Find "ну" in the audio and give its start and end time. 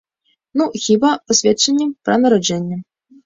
0.61-0.65